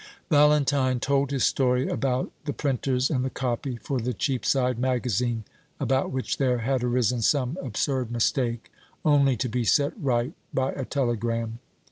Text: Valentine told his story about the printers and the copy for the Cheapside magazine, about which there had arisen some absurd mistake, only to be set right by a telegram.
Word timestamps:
Valentine 0.31 0.99
told 0.99 1.29
his 1.29 1.43
story 1.43 1.87
about 1.87 2.31
the 2.45 2.53
printers 2.53 3.11
and 3.11 3.23
the 3.23 3.29
copy 3.29 3.75
for 3.75 3.99
the 3.99 4.15
Cheapside 4.15 4.79
magazine, 4.79 5.43
about 5.79 6.09
which 6.09 6.37
there 6.37 6.57
had 6.57 6.83
arisen 6.83 7.21
some 7.21 7.55
absurd 7.61 8.09
mistake, 8.11 8.71
only 9.05 9.37
to 9.37 9.47
be 9.47 9.63
set 9.63 9.93
right 10.01 10.33
by 10.51 10.71
a 10.71 10.85
telegram. 10.85 11.59